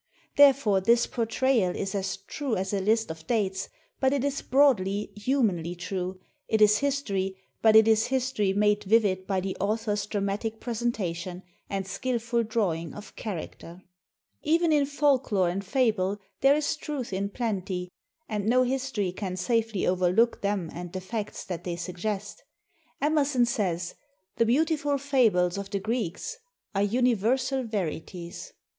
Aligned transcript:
Therefore 0.35 0.81
this 0.81 1.05
portrayal 1.05 1.75
is 1.75 1.93
as 1.93 2.17
true 2.17 2.55
as 2.55 2.73
a 2.73 2.81
list 2.81 3.11
of 3.11 3.27
dates, 3.27 3.69
but 3.99 4.11
it 4.13 4.23
is 4.23 4.41
broadly, 4.41 5.11
humanly 5.15 5.75
true; 5.75 6.19
it 6.47 6.59
is 6.59 6.79
history, 6.79 7.37
but 7.61 7.75
it 7.75 7.87
is 7.87 8.07
history 8.07 8.51
made 8.51 8.83
vivid 8.83 9.27
by 9.27 9.39
the 9.39 9.55
author's 9.59 10.07
dramatic 10.07 10.59
presentation 10.59 11.43
and 11.69 11.85
skillful 11.85 12.41
drawing 12.41 12.95
of 12.95 13.15
character. 13.15 13.83
Even 14.41 14.71
in 14.71 14.87
folk 14.87 15.31
lore 15.31 15.49
and 15.49 15.63
fable 15.63 16.17
there 16.39 16.55
is 16.55 16.75
truth 16.75 17.13
in 17.13 17.29
plenty, 17.29 17.91
and 18.27 18.47
no 18.47 18.63
history 18.63 19.11
can 19.11 19.37
safely 19.37 19.85
overlook 19.85 20.41
them 20.41 20.71
and 20.73 20.93
the 20.93 20.99
facts 21.01 21.45
that 21.45 21.63
they 21.63 21.75
suggest. 21.75 22.41
Emerson 22.99 23.45
says, 23.45 23.93
"The 24.37 24.47
beautiful 24.47 24.97
fables 24.97 25.59
of 25.59 25.69
the 25.69 25.77
Greeks... 25.79 26.37
are 26.73 26.81
universal 26.81 27.61
verities." 27.61 28.51